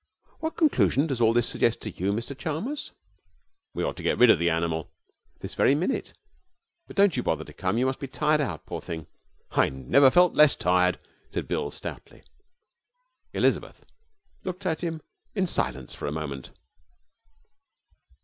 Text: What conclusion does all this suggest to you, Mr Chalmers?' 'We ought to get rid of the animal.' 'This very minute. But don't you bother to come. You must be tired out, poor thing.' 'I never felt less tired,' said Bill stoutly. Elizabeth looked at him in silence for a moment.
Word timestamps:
What 0.39 0.57
conclusion 0.57 1.05
does 1.05 1.21
all 1.21 1.31
this 1.31 1.47
suggest 1.47 1.79
to 1.81 1.91
you, 1.91 2.11
Mr 2.11 2.35
Chalmers?' 2.35 2.91
'We 3.75 3.83
ought 3.83 3.97
to 3.97 4.01
get 4.01 4.17
rid 4.17 4.31
of 4.31 4.39
the 4.39 4.49
animal.' 4.49 4.89
'This 5.41 5.53
very 5.53 5.75
minute. 5.75 6.17
But 6.87 6.95
don't 6.95 7.15
you 7.15 7.21
bother 7.21 7.43
to 7.43 7.53
come. 7.53 7.77
You 7.77 7.85
must 7.85 7.99
be 7.99 8.07
tired 8.07 8.41
out, 8.41 8.65
poor 8.65 8.81
thing.' 8.81 9.05
'I 9.51 9.69
never 9.69 10.09
felt 10.09 10.33
less 10.33 10.55
tired,' 10.55 10.97
said 11.29 11.47
Bill 11.47 11.69
stoutly. 11.69 12.23
Elizabeth 13.33 13.85
looked 14.43 14.65
at 14.65 14.81
him 14.83 15.03
in 15.35 15.45
silence 15.45 15.93
for 15.93 16.07
a 16.07 16.11
moment. 16.11 16.49